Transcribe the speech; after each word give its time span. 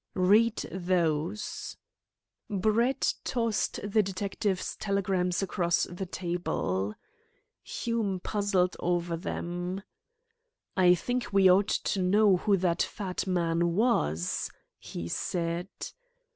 "Read 0.15 0.55
those." 0.71 1.77
Brett 2.49 3.13
tossed 3.23 3.79
the 3.83 4.01
detective's 4.01 4.75
telegrams 4.77 5.43
across 5.43 5.83
the 5.83 6.07
table. 6.07 6.95
Hume 7.61 8.19
puzzled 8.19 8.75
over 8.79 9.15
them. 9.15 9.83
"I 10.75 10.95
think 10.95 11.31
we 11.31 11.47
ought 11.51 11.67
to 11.69 12.01
know 12.01 12.37
who 12.37 12.57
that 12.57 12.81
fat 12.81 13.27
man 13.27 13.75
was," 13.75 14.49
he 14.79 15.07
said. 15.07 15.67